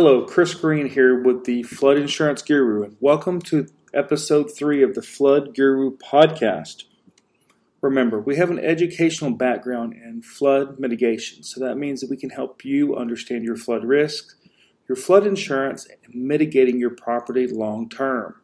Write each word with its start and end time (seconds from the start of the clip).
Hello, 0.00 0.24
Chris 0.24 0.54
Green 0.54 0.88
here 0.88 1.20
with 1.20 1.42
the 1.42 1.64
Flood 1.64 1.96
Insurance 1.96 2.40
Guru, 2.40 2.84
and 2.84 2.96
welcome 3.00 3.40
to 3.40 3.66
episode 3.92 4.44
three 4.44 4.80
of 4.80 4.94
the 4.94 5.02
Flood 5.02 5.56
Guru 5.56 5.96
podcast. 5.96 6.84
Remember, 7.80 8.20
we 8.20 8.36
have 8.36 8.48
an 8.48 8.60
educational 8.60 9.32
background 9.32 9.94
in 9.94 10.22
flood 10.22 10.78
mitigation, 10.78 11.42
so 11.42 11.58
that 11.58 11.78
means 11.78 12.00
that 12.00 12.10
we 12.10 12.16
can 12.16 12.30
help 12.30 12.64
you 12.64 12.94
understand 12.94 13.42
your 13.42 13.56
flood 13.56 13.84
risks, 13.84 14.36
your 14.88 14.94
flood 14.94 15.26
insurance, 15.26 15.88
and 15.88 16.14
mitigating 16.14 16.78
your 16.78 16.94
property 16.94 17.48
long 17.48 17.88
term. 17.88 18.36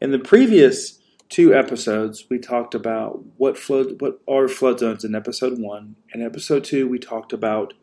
In 0.00 0.10
the 0.10 0.18
previous 0.18 0.98
two 1.28 1.54
episodes, 1.54 2.24
we 2.28 2.40
talked 2.40 2.74
about 2.74 3.22
what 3.36 3.56
flood, 3.56 4.00
what 4.00 4.20
are 4.26 4.48
flood 4.48 4.80
zones 4.80 5.04
in 5.04 5.14
episode 5.14 5.60
one, 5.60 5.94
and 6.12 6.20
episode 6.20 6.64
two, 6.64 6.88
we 6.88 6.98
talked 6.98 7.32
about 7.32 7.74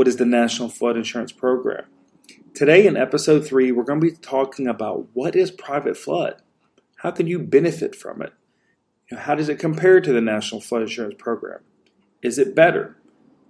what 0.00 0.08
is 0.08 0.16
the 0.16 0.24
National 0.24 0.70
Flood 0.70 0.96
Insurance 0.96 1.30
Program. 1.30 1.84
Today, 2.54 2.86
in 2.86 2.96
episode 2.96 3.46
three, 3.46 3.70
we're 3.70 3.84
going 3.84 4.00
to 4.00 4.10
be 4.10 4.16
talking 4.16 4.66
about 4.66 5.08
what 5.12 5.36
is 5.36 5.50
private 5.50 5.94
flood. 5.94 6.40
How 6.96 7.10
can 7.10 7.26
you 7.26 7.38
benefit 7.38 7.94
from 7.94 8.22
it? 8.22 8.32
How 9.14 9.34
does 9.34 9.50
it 9.50 9.58
compare 9.58 10.00
to 10.00 10.10
the 10.10 10.22
National 10.22 10.62
Flood 10.62 10.80
Insurance 10.80 11.16
Program? 11.18 11.60
Is 12.22 12.38
it 12.38 12.54
better? 12.54 12.96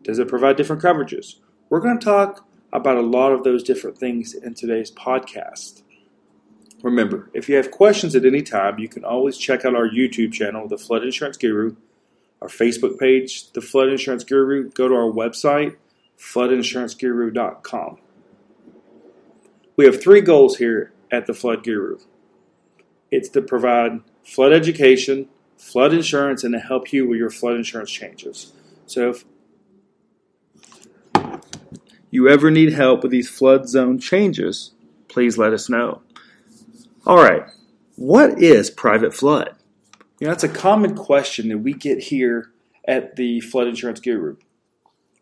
Does 0.03 0.19
it 0.19 0.27
provide 0.27 0.57
different 0.57 0.83
coverages? 0.83 1.37
We're 1.69 1.79
going 1.79 2.01
to 2.01 2.05
talk 2.05 2.45
about 2.73 2.97
a 2.97 3.01
lot 3.01 3.31
of 3.31 3.45
those 3.45 3.63
different 3.63 3.99
things 3.99 4.35
in 4.35 4.55
today's 4.55 4.91
podcast. 4.91 5.83
Remember, 6.83 7.31
if 7.33 7.49
you 7.49 7.55
have 7.55 7.71
questions 7.71 8.17
at 8.17 8.27
any 8.27 8.43
time, 8.43 8.81
you 8.81 8.89
can 8.89 9.05
always 9.05 9.39
check 9.39 9.65
out 9.65 9.77
our 9.77 9.89
YouTube 9.89 10.33
channel, 10.33 10.67
The 10.67 10.79
Flood 10.79 11.05
Insurance 11.05 11.37
Guru, 11.37 11.77
our 12.43 12.49
Facebook 12.49 12.99
page, 12.99 13.53
The 13.53 13.61
Flood 13.61 13.91
Insurance 13.91 14.25
Guru. 14.25 14.69
Go 14.71 14.89
to 14.89 14.95
our 14.97 15.13
website, 15.13 15.77
floodinsuranceguru.com. 16.21 17.99
We 19.77 19.87
have 19.87 20.03
three 20.03 20.21
goals 20.21 20.59
here 20.59 20.93
at 21.11 21.27
The 21.27 21.35
Flood 21.35 21.65
Guru 21.65 21.99
it's 23.11 23.29
to 23.31 23.43
provide 23.43 24.01
flood 24.25 24.53
education, 24.53 25.29
flood 25.59 25.93
insurance, 25.93 26.45
and 26.45 26.55
to 26.55 26.61
help 26.61 26.93
you 26.93 27.09
with 27.09 27.19
your 27.19 27.31
flood 27.31 27.57
insurance 27.57 27.91
changes. 27.91 28.53
So 28.87 29.11
if 29.11 29.25
you 32.11 32.29
ever 32.29 32.51
need 32.51 32.73
help 32.73 33.03
with 33.03 33.13
these 33.13 33.29
flood 33.29 33.69
zone 33.69 33.99
changes, 33.99 34.73
please 35.09 35.37
let 35.39 35.53
us 35.53 35.69
know. 35.69 36.03
All 37.07 37.17
right, 37.17 37.45
what 37.97 38.41
is 38.41 38.71
private 38.71 39.15
flood? 39.15 39.57
You 40.21 40.27
know, 40.27 40.33
that's 40.33 40.45
a 40.45 40.49
common 40.49 40.95
question 40.95 41.49
that 41.49 41.59
we 41.59 41.73
get 41.73 41.99
here 41.99 42.53
at 42.87 43.17
the 43.17 43.41
Flood 43.41 43.69
Insurance 43.69 44.01
Guru. 44.01 44.37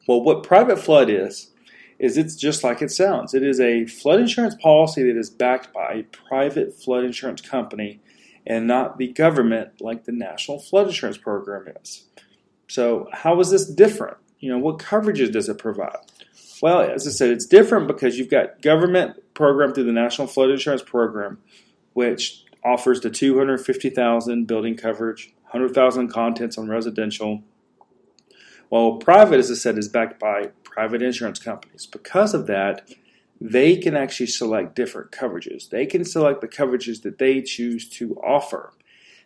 Well, 0.08 0.22
what 0.22 0.42
private 0.42 0.78
flood 0.78 1.10
is, 1.10 1.50
is 1.98 2.16
it's 2.16 2.34
just 2.34 2.64
like 2.64 2.80
it 2.80 2.90
sounds. 2.90 3.34
It 3.34 3.42
is 3.42 3.60
a 3.60 3.84
flood 3.86 4.20
insurance 4.20 4.54
policy 4.54 5.02
that 5.02 5.18
is 5.18 5.28
backed 5.28 5.72
by 5.72 5.92
a 5.92 6.02
private 6.04 6.74
flood 6.74 7.04
insurance 7.04 7.42
company 7.42 8.00
and 8.46 8.66
not 8.66 8.96
the 8.96 9.08
government 9.08 9.82
like 9.82 10.04
the 10.04 10.12
National 10.12 10.58
Flood 10.58 10.86
Insurance 10.86 11.18
Program 11.18 11.74
is. 11.82 12.06
So, 12.68 13.08
how 13.12 13.38
is 13.40 13.50
this 13.50 13.66
different? 13.66 14.16
You 14.40 14.50
know, 14.50 14.58
what 14.58 14.78
coverages 14.78 15.30
does 15.30 15.50
it 15.50 15.58
provide? 15.58 15.98
Well, 16.62 16.80
as 16.80 17.06
I 17.06 17.10
said, 17.10 17.28
it's 17.28 17.46
different 17.46 17.86
because 17.86 18.18
you've 18.18 18.30
got 18.30 18.62
government 18.62 19.16
program 19.34 19.74
through 19.74 19.84
the 19.84 19.92
National 19.92 20.26
Flood 20.26 20.50
Insurance 20.50 20.82
Program, 20.82 21.38
which 21.92 22.44
offers 22.64 23.02
the 23.02 23.10
250,000 23.10 24.46
building 24.46 24.76
coverage, 24.76 25.34
100,000 25.50 26.08
contents 26.08 26.56
on 26.56 26.68
residential. 26.68 27.42
While 28.68 28.96
private, 28.96 29.38
as 29.38 29.50
I 29.50 29.54
said, 29.54 29.78
is 29.78 29.88
backed 29.88 30.20
by 30.20 30.50
private 30.62 31.02
insurance 31.02 31.38
companies. 31.38 31.86
Because 31.86 32.34
of 32.34 32.46
that, 32.46 32.88
they 33.40 33.76
can 33.76 33.96
actually 33.96 34.26
select 34.26 34.74
different 34.74 35.10
coverages. 35.10 35.70
They 35.70 35.86
can 35.86 36.04
select 36.04 36.40
the 36.40 36.48
coverages 36.48 37.02
that 37.02 37.18
they 37.18 37.40
choose 37.42 37.88
to 37.90 38.14
offer. 38.16 38.72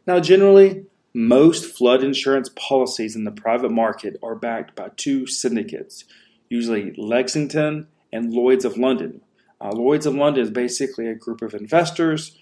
Now, 0.07 0.20
generally, 0.20 0.86
most 1.14 1.77
flood 1.77 2.02
insurance 2.02 2.51
policies 2.57 3.17
in 3.17 3.25
the 3.25 3.31
private 3.31 3.70
market 3.70 4.19
are 4.23 4.35
backed 4.35 4.75
by 4.75 4.91
two 4.97 5.27
syndicates, 5.27 6.05
usually 6.48 6.92
Lexington 6.97 7.86
and 8.13 8.33
Lloyd's 8.33 8.64
of 8.64 8.77
London. 8.77 9.20
Uh, 9.61 9.73
Lloyd's 9.73 10.07
of 10.07 10.14
London 10.14 10.42
is 10.42 10.51
basically 10.51 11.07
a 11.07 11.14
group 11.14 11.42
of 11.42 11.55
investors 11.55 12.39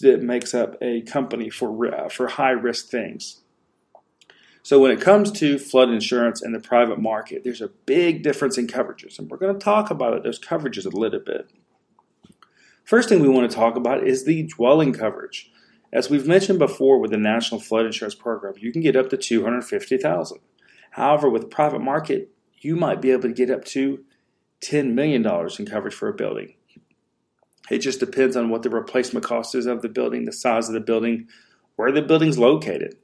that 0.00 0.22
makes 0.22 0.54
up 0.54 0.76
a 0.80 1.02
company 1.02 1.50
for, 1.50 1.94
uh, 1.94 2.08
for 2.08 2.28
high 2.28 2.50
risk 2.50 2.88
things. 2.88 3.40
So 4.64 4.80
when 4.80 4.90
it 4.92 5.00
comes 5.02 5.30
to 5.32 5.58
flood 5.58 5.90
insurance 5.90 6.40
and 6.40 6.54
the 6.54 6.58
private 6.58 6.98
market, 6.98 7.44
there's 7.44 7.60
a 7.60 7.68
big 7.68 8.22
difference 8.22 8.56
in 8.56 8.66
coverages, 8.66 9.18
and 9.18 9.30
we're 9.30 9.36
going 9.36 9.52
to 9.52 9.62
talk 9.62 9.90
about 9.90 10.14
it, 10.14 10.22
those 10.22 10.40
coverages 10.40 10.86
a 10.86 10.96
little 10.96 11.20
bit. 11.20 11.50
First 12.82 13.10
thing 13.10 13.20
we 13.20 13.28
want 13.28 13.50
to 13.50 13.54
talk 13.54 13.76
about 13.76 14.06
is 14.06 14.24
the 14.24 14.44
dwelling 14.44 14.94
coverage. 14.94 15.52
As 15.92 16.08
we've 16.08 16.26
mentioned 16.26 16.58
before 16.58 16.98
with 16.98 17.10
the 17.10 17.18
National 17.18 17.60
Flood 17.60 17.84
Insurance 17.84 18.14
Program, 18.14 18.54
you 18.56 18.72
can 18.72 18.80
get 18.80 18.96
up 18.96 19.10
to 19.10 19.18
250,000. 19.18 20.38
However, 20.92 21.28
with 21.28 21.50
private 21.50 21.82
market, 21.82 22.30
you 22.56 22.74
might 22.74 23.02
be 23.02 23.10
able 23.10 23.24
to 23.24 23.34
get 23.34 23.50
up 23.50 23.66
to 23.66 24.02
$10 24.62 24.94
million 24.94 25.26
in 25.58 25.66
coverage 25.66 25.94
for 25.94 26.08
a 26.08 26.14
building. 26.14 26.54
It 27.70 27.80
just 27.80 28.00
depends 28.00 28.34
on 28.34 28.48
what 28.48 28.62
the 28.62 28.70
replacement 28.70 29.26
cost 29.26 29.54
is 29.54 29.66
of 29.66 29.82
the 29.82 29.90
building, 29.90 30.24
the 30.24 30.32
size 30.32 30.68
of 30.68 30.74
the 30.74 30.80
building, 30.80 31.28
where 31.76 31.92
the 31.92 32.00
building's 32.00 32.38
located 32.38 32.96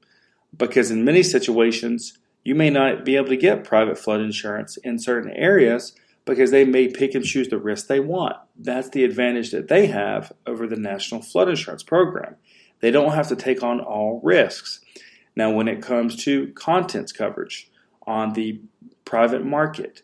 because 0.56 0.91
in 0.91 1.05
many 1.05 1.22
situations, 1.22 2.19
you 2.44 2.55
may 2.55 2.71
not 2.71 3.05
be 3.05 3.16
able 3.16 3.28
to 3.28 3.37
get 3.37 3.65
private 3.65 3.99
flood 3.99 4.21
insurance 4.21 4.77
in 4.78 4.99
certain 4.99 5.31
areas 5.33 5.94
because 6.25 6.50
they 6.50 6.65
may 6.65 6.88
pick 6.88 7.15
and 7.15 7.25
choose 7.25 7.49
the 7.49 7.59
risk 7.59 7.87
they 7.87 8.00
want. 8.00 8.37
That's 8.56 8.91
the 8.91 9.05
advantage 9.05 9.50
that 9.50 9.69
they 9.69 9.87
have 9.87 10.33
over 10.47 10.66
the 10.66 10.77
National 10.77 11.22
Flood 11.22 11.49
Insurance 11.49 11.83
Program. 11.83 12.37
They 12.81 12.91
don't 12.91 13.12
have 13.12 13.28
to 13.28 13.37
take 13.37 13.62
on 13.62 13.81
all 13.81 14.21
risks. 14.22 14.81
Now, 15.37 15.50
when 15.50 15.69
it 15.69 15.83
comes 15.83 16.16
to 16.25 16.49
contents 16.55 17.12
coverage 17.12 17.71
on 18.06 18.33
the 18.33 18.60
private 19.05 19.44
market, 19.44 20.03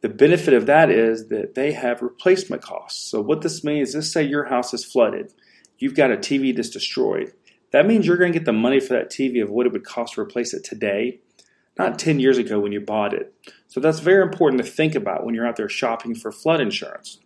the 0.00 0.08
benefit 0.08 0.54
of 0.54 0.66
that 0.66 0.90
is 0.90 1.28
that 1.28 1.54
they 1.54 1.72
have 1.72 2.02
replacement 2.02 2.62
costs. 2.62 3.10
So, 3.10 3.20
what 3.20 3.42
this 3.42 3.64
means 3.64 3.90
is, 3.90 3.94
let's 3.94 4.12
say 4.12 4.22
your 4.22 4.44
house 4.44 4.72
is 4.74 4.84
flooded, 4.84 5.32
you've 5.78 5.94
got 5.94 6.10
a 6.10 6.16
TV 6.16 6.54
that's 6.54 6.70
destroyed 6.70 7.32
that 7.76 7.86
means 7.86 8.06
you're 8.06 8.16
going 8.16 8.32
to 8.32 8.38
get 8.38 8.46
the 8.46 8.54
money 8.54 8.80
for 8.80 8.94
that 8.94 9.10
TV 9.10 9.42
of 9.42 9.50
what 9.50 9.66
it 9.66 9.72
would 9.72 9.84
cost 9.84 10.14
to 10.14 10.20
replace 10.22 10.54
it 10.54 10.64
today, 10.64 11.20
not 11.78 11.98
10 11.98 12.18
years 12.18 12.38
ago 12.38 12.58
when 12.58 12.72
you 12.72 12.80
bought 12.80 13.12
it. 13.12 13.34
So 13.68 13.80
that's 13.80 14.00
very 14.00 14.22
important 14.22 14.64
to 14.64 14.66
think 14.66 14.94
about 14.94 15.26
when 15.26 15.34
you're 15.34 15.46
out 15.46 15.56
there 15.56 15.68
shopping 15.68 16.14
for 16.14 16.32
flood 16.32 16.62
insurance. 16.62 17.18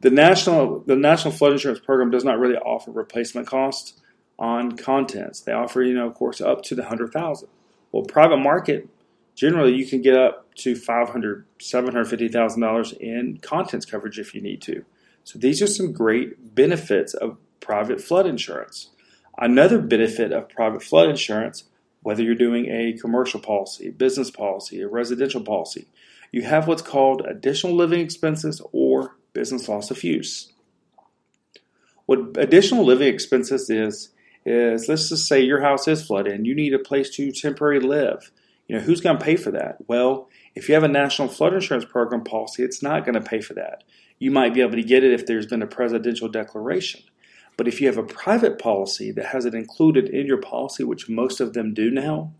The 0.00 0.10
National, 0.10 0.78
the 0.80 0.94
National 0.94 1.34
Flood 1.34 1.52
Insurance 1.52 1.80
Program 1.80 2.12
does 2.12 2.24
not 2.24 2.38
really 2.38 2.54
offer 2.54 2.92
replacement 2.92 3.48
costs 3.48 4.00
on 4.38 4.76
contents. 4.76 5.40
They 5.40 5.52
offer, 5.52 5.82
you 5.82 5.92
know, 5.92 6.06
of 6.06 6.14
course, 6.14 6.40
up 6.40 6.62
to 6.62 6.76
the 6.76 6.82
100,000. 6.82 7.48
Well, 7.90 8.04
private 8.04 8.38
market, 8.38 8.88
generally 9.34 9.74
you 9.74 9.86
can 9.86 10.02
get 10.02 10.16
up 10.16 10.54
to 10.58 10.76
500, 10.76 11.46
750,000 11.60 12.60
dollars 12.60 12.92
in 12.92 13.38
contents 13.42 13.86
coverage 13.86 14.20
if 14.20 14.36
you 14.36 14.40
need 14.40 14.62
to. 14.62 14.84
So 15.24 15.36
these 15.40 15.60
are 15.60 15.66
some 15.66 15.92
great 15.92 16.54
benefits 16.54 17.12
of 17.12 17.38
private 17.58 18.00
flood 18.00 18.26
insurance. 18.26 18.90
Another 19.40 19.80
benefit 19.80 20.32
of 20.32 20.50
private 20.50 20.82
flood 20.82 21.08
insurance, 21.08 21.64
whether 22.02 22.22
you're 22.22 22.34
doing 22.34 22.66
a 22.66 22.92
commercial 22.98 23.40
policy, 23.40 23.88
a 23.88 23.92
business 23.92 24.30
policy, 24.30 24.82
a 24.82 24.88
residential 24.88 25.40
policy, 25.40 25.88
you 26.30 26.42
have 26.42 26.68
what's 26.68 26.82
called 26.82 27.22
additional 27.26 27.74
living 27.74 28.00
expenses 28.00 28.60
or 28.72 29.16
business 29.32 29.68
loss 29.68 29.90
of 29.90 30.04
use. 30.04 30.52
What 32.06 32.36
additional 32.36 32.84
living 32.84 33.08
expenses 33.08 33.70
is, 33.70 34.10
is 34.44 34.88
let's 34.88 35.08
just 35.08 35.26
say 35.26 35.40
your 35.40 35.62
house 35.62 35.88
is 35.88 36.06
flooded 36.06 36.32
and 36.32 36.46
you 36.46 36.54
need 36.54 36.74
a 36.74 36.78
place 36.78 37.10
to 37.16 37.32
temporarily 37.32 37.86
live. 37.86 38.30
You 38.68 38.76
know, 38.76 38.82
who's 38.82 39.00
going 39.00 39.18
to 39.18 39.24
pay 39.24 39.36
for 39.36 39.50
that? 39.52 39.78
Well, 39.88 40.28
if 40.54 40.68
you 40.68 40.74
have 40.74 40.84
a 40.84 40.88
national 40.88 41.28
flood 41.28 41.54
insurance 41.54 41.84
program 41.84 42.24
policy, 42.24 42.62
it's 42.62 42.82
not 42.82 43.04
going 43.04 43.14
to 43.14 43.20
pay 43.20 43.40
for 43.40 43.54
that. 43.54 43.84
You 44.18 44.30
might 44.30 44.54
be 44.54 44.60
able 44.60 44.72
to 44.72 44.82
get 44.82 45.02
it 45.02 45.12
if 45.12 45.26
there's 45.26 45.46
been 45.46 45.62
a 45.62 45.66
presidential 45.66 46.28
declaration. 46.28 47.02
But 47.60 47.68
if 47.68 47.78
you 47.78 47.88
have 47.88 47.98
a 47.98 48.02
private 48.02 48.58
policy 48.58 49.12
that 49.12 49.26
has 49.26 49.44
it 49.44 49.54
included 49.54 50.08
in 50.08 50.26
your 50.26 50.38
policy, 50.38 50.82
which 50.82 51.10
most 51.10 51.40
of 51.40 51.52
them 51.52 51.74
do 51.74 51.90
now, 51.90 52.32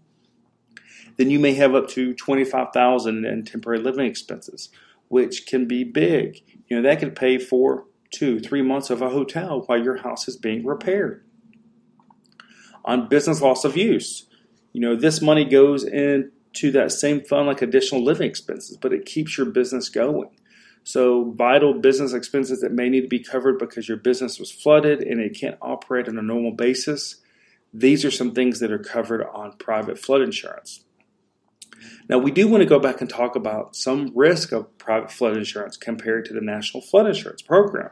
then 1.19 1.29
you 1.29 1.39
may 1.39 1.53
have 1.53 1.75
up 1.75 1.89
to 1.91 2.15
25,000 2.15 3.27
in 3.27 3.45
temporary 3.45 3.81
living 3.81 4.07
expenses, 4.07 4.71
which 5.09 5.45
can 5.45 5.69
be 5.69 5.85
big. 5.85 6.41
You 6.69 6.77
know, 6.77 6.89
that 6.89 7.01
could 7.01 7.15
pay 7.15 7.37
for 7.37 7.85
two, 8.11 8.41
three 8.41 8.63
months 8.63 8.89
of 8.89 9.03
a 9.03 9.11
hotel 9.11 9.63
while 9.67 9.85
your 9.85 9.99
house 9.99 10.27
is 10.27 10.39
being 10.39 10.65
repaired. 10.65 11.23
On 12.87 13.07
business 13.07 13.43
loss 13.43 13.67
of 13.67 13.77
use, 13.77 14.27
you 14.73 14.81
know, 14.81 14.97
this 14.97 15.21
money 15.21 15.45
goes 15.45 15.85
into 15.85 16.71
that 16.73 16.93
same 16.93 17.21
fund 17.21 17.47
like 17.47 17.61
additional 17.61 18.03
living 18.03 18.27
expenses, 18.27 18.79
but 18.79 18.95
it 18.95 19.05
keeps 19.05 19.37
your 19.37 19.51
business 19.51 19.91
going. 19.91 20.31
So, 20.91 21.31
vital 21.37 21.75
business 21.75 22.13
expenses 22.13 22.63
that 22.63 22.73
may 22.73 22.89
need 22.89 23.03
to 23.03 23.09
be 23.09 23.21
covered 23.21 23.61
because 23.61 23.87
your 23.87 23.97
business 23.97 24.41
was 24.41 24.51
flooded 24.51 25.03
and 25.03 25.21
it 25.21 25.39
can't 25.39 25.57
operate 25.63 26.09
on 26.09 26.19
a 26.19 26.23
normal 26.23 26.51
basis, 26.51 27.21
these 27.73 28.05
are 28.05 28.11
some 28.11 28.35
things 28.35 28.59
that 28.59 28.73
are 28.73 28.79
covered 28.81 29.25
on 29.25 29.53
private 29.53 30.01
flood 30.01 30.21
insurance. 30.21 30.85
Now, 32.09 32.19
we 32.19 32.33
do 32.33 32.49
want 32.49 32.63
to 32.63 32.69
go 32.69 32.81
back 32.81 33.01
and 33.01 33.09
talk 33.09 33.37
about 33.37 33.77
some 33.77 34.11
risk 34.17 34.51
of 34.51 34.77
private 34.79 35.13
flood 35.13 35.37
insurance 35.37 35.77
compared 35.77 36.25
to 36.25 36.35
the 36.35 36.41
National 36.41 36.83
Flood 36.83 37.07
Insurance 37.07 37.43
Program. 37.43 37.91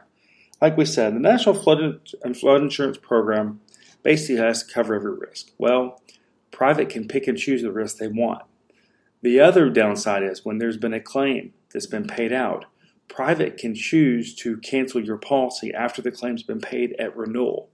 Like 0.61 0.75
we 0.75 0.83
said, 0.83 1.15
the 1.15 1.21
National 1.21 1.55
Flood, 1.55 2.01
and 2.21 2.35
flood 2.35 2.61
Insurance 2.61 2.97
Program 2.97 3.61
basically 4.03 4.43
has 4.43 4.63
to 4.63 4.73
cover 4.73 4.93
every 4.93 5.15
risk. 5.15 5.51
Well, 5.57 6.01
private 6.51 6.89
can 6.89 7.07
pick 7.07 7.27
and 7.27 7.37
choose 7.37 7.61
the 7.61 7.71
risk 7.71 7.95
they 7.95 8.09
want. 8.09 8.41
The 9.21 9.39
other 9.39 9.69
downside 9.69 10.23
is 10.23 10.43
when 10.43 10.57
there's 10.57 10.75
been 10.75 10.93
a 10.93 10.99
claim 10.99 11.53
that's 11.71 11.87
been 11.87 12.05
paid 12.05 12.33
out, 12.33 12.65
private 13.09 13.57
can 13.57 13.75
choose 13.75 14.33
to 14.35 14.57
cancel 14.57 15.03
your 15.03 15.17
policy 15.17 15.73
after 15.73 16.01
the 16.01 16.11
claim's 16.11 16.43
been 16.43 16.61
paid 16.61 16.95
at 16.99 17.17
renewal. 17.17 17.69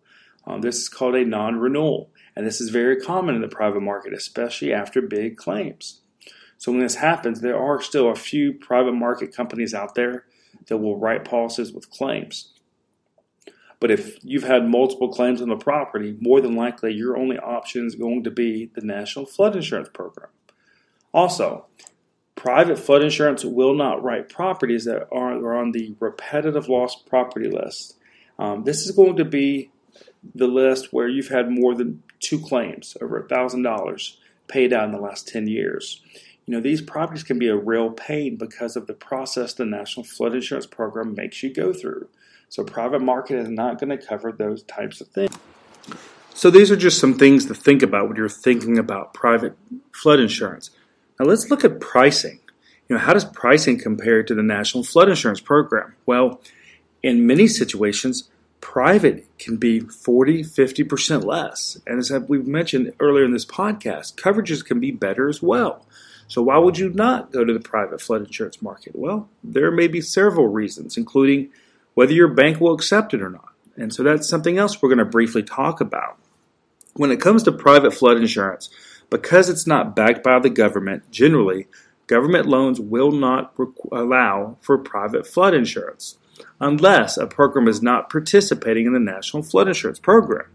Um, 0.48 0.62
this 0.62 0.78
is 0.78 0.90
called 0.90 1.16
a 1.16 1.26
non 1.26 1.58
renewal, 1.58 2.10
and 2.36 2.46
this 2.46 2.62
is 2.62 2.70
very 2.70 3.00
common 3.00 3.36
in 3.36 3.42
the 3.42 3.48
private 3.48 3.82
market, 3.82 4.14
especially 4.14 4.74
after 4.74 5.02
big 5.02 5.38
claims. 5.38 6.02
So, 6.58 6.72
when 6.72 6.82
this 6.82 6.96
happens, 6.96 7.42
there 7.42 7.60
are 7.60 7.82
still 7.82 8.10
a 8.10 8.16
few 8.16 8.54
private 8.54 8.94
market 8.94 9.36
companies 9.36 9.74
out 9.74 9.96
there 9.96 10.26
that 10.68 10.78
will 10.78 10.98
write 10.98 11.26
policies 11.26 11.74
with 11.74 11.90
claims. 11.90 12.54
But 13.80 13.92
if 13.92 14.18
you've 14.24 14.44
had 14.44 14.68
multiple 14.68 15.10
claims 15.10 15.42
on 15.42 15.50
the 15.50 15.58
property, 15.58 16.16
more 16.20 16.42
than 16.42 16.56
likely 16.56 16.94
your 16.94 17.18
only 17.18 17.38
option 17.38 17.86
is 17.86 17.96
going 17.96 18.24
to 18.24 18.32
be 18.32 18.72
the 18.74 18.82
National 18.82 19.26
Flood 19.26 19.56
Insurance 19.56 19.90
Program. 19.94 20.30
Also, 21.14 21.66
private 22.46 22.78
flood 22.78 23.02
insurance 23.02 23.44
will 23.44 23.74
not 23.74 24.04
write 24.04 24.30
properties 24.30 24.86
that 24.86 25.08
are, 25.12 25.56
on 25.56 25.72
the 25.72 25.96
repetitive 26.00 26.70
loss 26.70 26.96
property 26.96 27.50
list. 27.50 27.98
Um, 28.38 28.64
this 28.66 28.86
is 28.86 28.92
going 28.92 29.16
to 29.16 29.26
be 29.26 29.72
the 30.36 30.46
list 30.46 30.94
where 30.94 31.08
you've 31.08 31.30
had 31.30 31.50
more 31.50 31.74
than 31.74 32.04
two 32.20 32.40
claims 32.40 32.96
over 33.02 33.20
$1,000 33.20 34.18
paid 34.48 34.74
out 34.74 34.86
in 34.86 34.92
the 34.92 35.00
last 35.00 35.28
10 35.28 35.48
years. 35.48 36.04
You 36.46 36.54
know, 36.54 36.62
these 36.62 36.84
properties 36.84 37.24
can 37.24 37.40
be 37.40 37.48
a 37.48 37.56
real 37.56 37.90
pain 37.90 38.36
because 38.36 38.76
of 38.76 38.86
the 38.86 38.94
process 38.94 39.56
the 39.56 39.66
National 39.66 40.04
Flood 40.04 40.36
Insurance 40.36 40.68
Program 40.68 41.16
makes 41.16 41.42
you 41.42 41.52
go 41.52 41.74
through. 41.74 42.10
So, 42.50 42.64
private 42.64 43.02
market 43.02 43.40
is 43.40 43.50
not 43.50 43.80
going 43.80 43.90
to 43.90 43.98
cover 43.98 44.32
those 44.32 44.62
types 44.62 45.02
of 45.02 45.08
things. 45.08 45.36
So, 46.36 46.52
these 46.52 46.70
are 46.70 46.76
just 46.76 47.00
some 47.00 47.18
things 47.18 47.48
to 47.48 47.56
think 47.56 47.82
about 47.82 48.08
when 48.08 48.18
you're 48.18 48.30
thinking 48.30 48.78
about 48.78 49.16
private 49.16 49.58
flood 49.92 50.20
insurance. 50.20 50.70
Now, 51.20 51.26
let's 51.26 51.50
look 51.50 51.64
at 51.64 51.80
pricing. 51.80 52.40
You 52.88 52.96
know, 52.96 53.02
how 53.02 53.14
does 53.14 53.26
pricing 53.26 53.80
compare 53.80 54.22
to 54.24 54.36
the 54.36 54.44
National 54.44 54.84
Flood 54.84 55.10
Insurance 55.10 55.40
Program? 55.40 55.96
Well, 56.06 56.42
in 57.02 57.26
many 57.26 57.48
situations, 57.48 58.30
private 58.62 59.26
can 59.38 59.58
be 59.58 59.80
40, 59.80 60.44
50% 60.44 61.24
less. 61.24 61.80
And 61.86 62.00
as 62.00 62.12
we've 62.28 62.48
mentioned 62.48 62.94
earlier 63.00 63.24
in 63.24 63.32
this 63.32 63.46
podcast, 63.46 64.16
coverages 64.16 64.66
can 64.66 64.80
be 64.80 64.92
better 64.92 65.30
as 65.30 65.42
well. 65.42 65.86
So, 66.28 66.42
why 66.42 66.58
would 66.58 66.78
you 66.78 66.90
not 66.90 67.32
go 67.32 67.46
to 67.46 67.54
the 67.54 67.60
private 67.60 68.02
flood 68.02 68.26
insurance 68.26 68.62
market? 68.62 68.96
Well, 68.96 69.30
there 69.44 69.72
may 69.72 69.88
be 69.88 70.02
several 70.02 70.48
reasons, 70.48 70.98
including 70.98 71.50
whether 71.94 72.14
your 72.14 72.28
bank 72.28 72.60
will 72.60 72.74
accept 72.74 73.14
it 73.14 73.22
or 73.22 73.30
not. 73.30 73.54
And 73.78 73.94
so, 73.94 74.02
that's 74.02 74.28
something 74.28 74.58
else 74.58 74.82
we're 74.82 74.90
going 74.90 74.98
to 74.98 75.06
briefly 75.06 75.44
talk 75.44 75.82
about. 75.82 76.18
When 76.94 77.12
it 77.12 77.22
comes 77.22 77.44
to 77.44 77.52
private 77.52 77.94
flood 77.94 78.18
insurance, 78.18 78.70
because 79.10 79.50
it's 79.50 79.68
not 79.68 79.96
backed 79.96 80.24
by 80.24 80.40
the 80.40 80.50
government, 80.50 81.10
generally, 81.12 81.68
government 82.08 82.48
loans 82.48 82.80
will 82.80 83.12
not 83.12 83.54
allow 83.92 84.58
for 84.62 84.78
private 84.78 85.26
flood 85.28 85.54
insurance 85.54 86.18
unless 86.60 87.18
a 87.18 87.28
program 87.28 87.68
is 87.68 87.82
not 87.82 88.10
participating 88.10 88.86
in 88.86 88.94
the 88.94 89.00
National 89.00 89.44
Flood 89.44 89.68
Insurance 89.68 90.00
Program. 90.00 90.46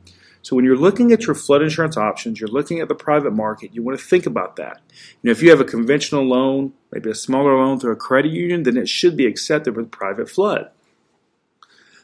So 0.42 0.56
when 0.56 0.64
you're 0.64 0.76
looking 0.76 1.12
at 1.12 1.26
your 1.26 1.34
flood 1.34 1.62
insurance 1.62 1.96
options, 1.96 2.40
you're 2.40 2.48
looking 2.48 2.80
at 2.80 2.88
the 2.88 2.94
private 2.94 3.32
market, 3.32 3.74
you 3.74 3.82
want 3.82 3.98
to 3.98 4.04
think 4.04 4.24
about 4.24 4.56
that. 4.56 4.80
You 4.90 5.28
know, 5.28 5.30
if 5.32 5.42
you 5.42 5.50
have 5.50 5.60
a 5.60 5.64
conventional 5.64 6.24
loan, 6.24 6.72
maybe 6.90 7.10
a 7.10 7.14
smaller 7.14 7.56
loan 7.56 7.78
through 7.78 7.92
a 7.92 7.96
credit 7.96 8.32
union, 8.32 8.62
then 8.62 8.78
it 8.78 8.88
should 8.88 9.16
be 9.16 9.26
accepted 9.26 9.76
with 9.76 9.90
private 9.90 10.30
flood. 10.30 10.70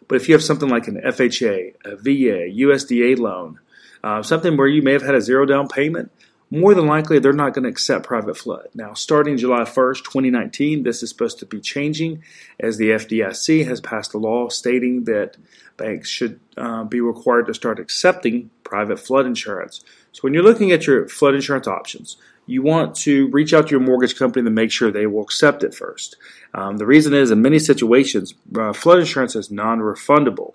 But 0.06 0.16
if 0.16 0.28
you 0.28 0.34
have 0.34 0.42
something 0.42 0.68
like 0.68 0.86
an 0.86 1.00
FHA, 1.00 1.74
a 1.84 1.96
VA, 1.96 2.52
USDA 2.60 3.18
loan, 3.18 3.58
uh, 4.04 4.22
something 4.22 4.56
where 4.56 4.68
you 4.68 4.82
may 4.82 4.92
have 4.92 5.02
had 5.02 5.14
a 5.14 5.20
zero 5.20 5.46
down 5.46 5.66
payment, 5.68 6.12
more 6.50 6.74
than 6.74 6.86
likely 6.86 7.18
they're 7.18 7.32
not 7.32 7.54
going 7.54 7.64
to 7.64 7.68
accept 7.68 8.06
private 8.06 8.36
flood. 8.36 8.68
Now, 8.74 8.94
starting 8.94 9.36
July 9.36 9.62
1st, 9.62 10.04
2019, 10.04 10.82
this 10.84 11.02
is 11.02 11.10
supposed 11.10 11.38
to 11.40 11.46
be 11.46 11.60
changing 11.60 12.22
as 12.60 12.76
the 12.76 12.90
FDIC 12.90 13.66
has 13.66 13.80
passed 13.80 14.14
a 14.14 14.18
law 14.18 14.48
stating 14.48 15.04
that 15.04 15.36
banks 15.76 16.08
should 16.08 16.38
uh, 16.56 16.84
be 16.84 17.00
required 17.00 17.46
to 17.46 17.54
start 17.54 17.80
accepting 17.80 18.50
private 18.64 19.00
flood 19.00 19.26
insurance. 19.26 19.84
So, 20.12 20.20
when 20.20 20.34
you're 20.34 20.42
looking 20.42 20.70
at 20.70 20.86
your 20.86 21.08
flood 21.08 21.34
insurance 21.34 21.66
options, 21.66 22.16
you 22.46 22.62
want 22.62 22.94
to 22.94 23.28
reach 23.28 23.52
out 23.52 23.66
to 23.66 23.70
your 23.72 23.80
mortgage 23.80 24.16
company 24.16 24.44
to 24.44 24.50
make 24.50 24.70
sure 24.70 24.90
they 24.90 25.06
will 25.06 25.22
accept 25.22 25.64
it 25.64 25.74
first. 25.74 26.16
Um, 26.54 26.76
the 26.76 26.86
reason 26.86 27.12
is, 27.12 27.30
in 27.30 27.42
many 27.42 27.58
situations, 27.58 28.34
uh, 28.56 28.72
flood 28.72 29.00
insurance 29.00 29.34
is 29.34 29.50
non 29.50 29.80
refundable. 29.80 30.54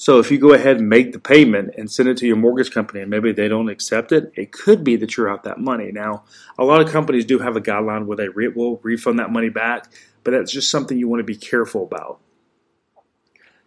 So 0.00 0.20
if 0.20 0.30
you 0.30 0.38
go 0.38 0.52
ahead 0.52 0.76
and 0.76 0.88
make 0.88 1.12
the 1.12 1.18
payment 1.18 1.74
and 1.76 1.90
send 1.90 2.08
it 2.08 2.16
to 2.18 2.26
your 2.26 2.36
mortgage 2.36 2.70
company 2.70 3.00
and 3.00 3.10
maybe 3.10 3.32
they 3.32 3.48
don't 3.48 3.68
accept 3.68 4.12
it, 4.12 4.32
it 4.36 4.52
could 4.52 4.84
be 4.84 4.94
that 4.94 5.16
you're 5.16 5.28
out 5.28 5.42
that 5.42 5.58
money. 5.58 5.90
Now, 5.90 6.22
a 6.56 6.62
lot 6.62 6.80
of 6.80 6.88
companies 6.88 7.24
do 7.24 7.40
have 7.40 7.56
a 7.56 7.60
guideline 7.60 8.06
where 8.06 8.16
they 8.16 8.28
re- 8.28 8.46
will 8.46 8.76
refund 8.84 9.18
that 9.18 9.32
money 9.32 9.48
back, 9.48 9.90
but 10.22 10.30
that's 10.30 10.52
just 10.52 10.70
something 10.70 10.96
you 10.96 11.08
want 11.08 11.18
to 11.18 11.24
be 11.24 11.34
careful 11.34 11.82
about. 11.82 12.20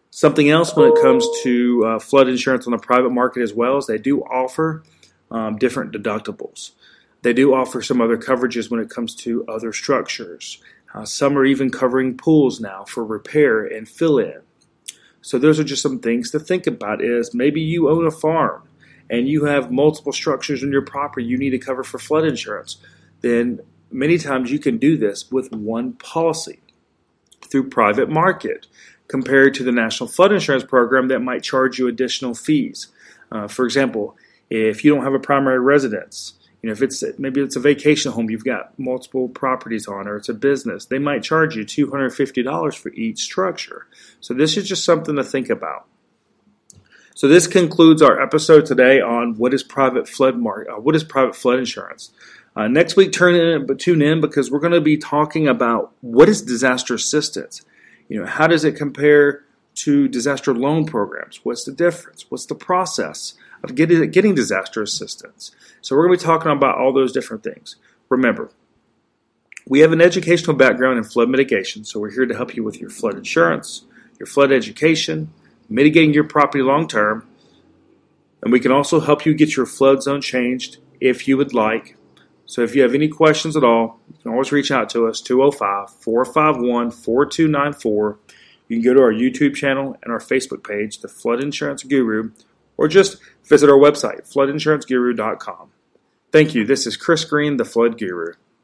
Something 0.10 0.50
else 0.50 0.74
when 0.74 0.90
it 0.90 1.02
comes 1.02 1.28
to 1.44 1.86
uh, 1.86 2.00
flood 2.00 2.30
insurance 2.30 2.66
on 2.66 2.72
the 2.72 2.78
private 2.78 3.12
market 3.12 3.44
as 3.44 3.54
well 3.54 3.78
is 3.78 3.88
they 3.88 3.98
do 3.98 4.22
offer 4.22 4.84
um, 5.32 5.58
different 5.58 5.92
deductibles. 5.92 6.72
They 7.24 7.34
do 7.34 7.54
offer 7.54 7.82
some 7.82 8.00
other 8.00 8.18
coverages 8.18 8.72
when 8.72 8.80
it 8.80 8.90
comes 8.90 9.16
to 9.16 9.44
other 9.50 9.74
structures. 9.74 10.62
Uh, 10.94 11.04
some 11.04 11.38
are 11.38 11.44
even 11.44 11.70
covering 11.70 12.16
pools 12.16 12.62
now 12.62 12.86
for 12.86 13.04
repair 13.04 13.66
and 13.66 13.88
fill 13.88 14.18
in. 14.18 14.44
So 15.22 15.38
those 15.38 15.60
are 15.60 15.64
just 15.64 15.82
some 15.82 16.00
things 16.00 16.32
to 16.32 16.40
think 16.40 16.68
about 16.68 17.04
is 17.04 17.34
maybe 17.34 17.62
you 17.62 17.90
own 17.90 18.06
a 18.06 18.12
farm 18.12 18.68
and 19.10 19.28
you 19.28 19.46
have 19.46 19.72
multiple 19.72 20.14
structures 20.14 20.64
on 20.64 20.72
your 20.72 20.82
property 20.82 21.26
you 21.26 21.38
need 21.38 21.52
to 21.52 21.60
cover 21.60 21.84
for 21.84 22.00
flood 22.00 22.26
insurance. 22.26 22.78
Then 23.22 23.60
many 23.92 24.18
times 24.18 24.52
you 24.52 24.60
can 24.60 24.78
do 24.78 24.98
this 24.98 25.32
with 25.32 25.52
one 25.52 25.94
policy 25.94 26.60
through 27.44 27.70
private 27.70 28.10
market 28.10 28.68
compared 29.08 29.54
to 29.54 29.64
the 29.64 29.72
National 29.72 30.08
Flood 30.08 30.32
Insurance 30.32 30.64
Program 30.64 31.10
that 31.10 31.20
might 31.20 31.44
charge 31.44 31.78
you 31.78 31.88
additional 31.88 32.34
fees. 32.34 32.88
Uh, 33.32 33.48
for 33.48 33.66
example, 33.66 34.16
if 34.50 34.84
you 34.84 34.94
don't 34.94 35.04
have 35.04 35.14
a 35.14 35.20
primary 35.20 35.60
residence, 35.60 36.34
you 36.62 36.68
know, 36.68 36.74
if 36.74 36.82
it's 36.82 37.04
maybe 37.18 37.42
it's 37.42 37.56
a 37.56 37.60
vacation 37.60 38.12
home 38.12 38.30
you've 38.30 38.46
got 38.46 38.78
multiple 38.78 39.28
properties 39.28 39.88
on, 39.88 40.08
or 40.08 40.18
it's 40.18 40.30
a 40.30 40.34
business, 40.34 40.86
they 40.86 41.00
might 41.00 41.24
charge 41.24 41.56
you 41.56 41.66
two 41.66 41.90
hundred 41.90 42.12
fifty 42.12 42.44
dollars 42.44 42.76
for 42.76 42.90
each 42.94 43.20
structure. 43.20 43.88
So 44.20 44.34
this 44.34 44.58
is 44.58 44.68
just 44.68 44.86
something 44.86 45.16
to 45.16 45.24
think 45.24 45.50
about. 45.50 45.88
So 47.16 47.28
this 47.28 47.48
concludes 47.48 48.02
our 48.02 48.22
episode 48.22 48.66
today 48.66 49.02
on 49.02 49.36
what 49.36 49.54
is 49.54 49.64
private 49.64 50.08
flood 50.08 50.38
mark, 50.38 50.68
uh, 50.70 50.80
what 50.80 50.96
is 50.96 51.04
private 51.04 51.36
flood 51.36 51.60
insurance. 51.60 52.12
Uh, 52.56 52.68
next 52.68 52.96
week, 52.96 53.12
turn 53.12 53.36
in, 53.36 53.66
but 53.66 53.80
tune 53.80 54.02
in 54.02 54.22
because 54.22 54.52
we're 54.52 54.60
going 54.60 54.74
to 54.74 54.82
be 54.82 54.98
talking 54.98 55.48
about 55.48 55.94
what 56.02 56.30
is 56.30 56.42
disaster 56.42 56.96
assistance. 56.96 57.64
You 58.08 58.22
know, 58.22 58.28
how 58.28 58.48
does 58.48 58.66
it 58.66 58.76
compare 58.76 59.46
to 59.76 60.08
disaster 60.08 60.54
loan 60.54 60.86
programs? 60.86 61.40
What's 61.44 61.64
the 61.64 61.72
difference? 61.72 62.26
What's 62.30 62.46
the 62.46 62.56
process? 62.56 63.36
Of 63.64 63.76
getting, 63.76 64.10
getting 64.12 64.36
disaster 64.36 64.82
assistance. 64.82 65.52
So 65.82 65.96
we're 65.96 66.08
going 66.08 66.20
to 66.20 66.24
be 66.24 66.28
talking 66.28 66.52
about 66.52 66.78
all 66.78 66.94
those 66.94 67.12
different 67.12 67.44
things. 67.44 67.76
Remember, 68.10 68.52
we 69.68 69.80
have 69.80 69.92
an 69.92 70.02
educational 70.02 70.56
background 70.56 70.98
in 70.98 71.04
flood 71.04 71.30
mitigation, 71.30 71.86
so 71.86 72.00
we're 72.00 72.12
here 72.12 72.26
to 72.26 72.36
help 72.36 72.56
you 72.56 72.64
with 72.64 72.80
your 72.80 72.90
flood 72.90 73.16
insurance, 73.16 73.86
your 74.20 74.28
flood 74.28 74.52
education, 74.52 75.32
mitigating 75.70 76.14
your 76.14 76.24
property 76.24 76.64
long 76.64 76.88
term, 76.88 77.28
and 78.42 78.52
we 78.52 78.60
can 78.60 78.72
also 78.72 79.00
help 79.00 79.26
you 79.26 79.34
get 79.34 79.56
your 79.56 79.66
flood 79.66 80.02
zone 80.02 80.22
changed 80.22 80.78
if 81.00 81.28
you 81.28 81.38
would 81.38 81.54
like. 81.54 81.96
So 82.46 82.62
if 82.64 82.76
you 82.76 82.82
have 82.82 82.94
any 82.94 83.08
questions 83.08 83.56
at 83.56 83.64
all, 83.64 84.00
you 84.10 84.16
can 84.24 84.32
always 84.32 84.52
reach 84.52 84.72
out 84.72 84.90
to 84.92 85.08
us 85.08 85.22
205 85.22 85.90
451 85.90 86.92
4294. 86.92 88.20
You 88.68 88.78
can 88.78 88.84
go 88.84 88.94
to 88.94 89.02
our 89.02 89.14
YouTube 89.14 89.56
channel 89.56 89.98
and 90.04 90.12
our 90.12 90.20
Facebook 90.20 90.68
page, 90.68 91.00
The 91.00 91.08
Flood 91.08 91.42
Insurance 91.42 91.84
Guru, 91.84 92.32
or 92.82 92.88
just 92.88 93.18
visit 93.46 93.70
our 93.70 93.78
website, 93.78 94.28
floodinsuranceguru.com. 94.28 95.70
Thank 96.32 96.56
you. 96.56 96.66
This 96.66 96.88
is 96.88 96.98
Chris 96.98 97.24
Green, 97.24 97.58
the 97.58 97.64
Flood 97.64 98.00
Guru. 98.00 98.34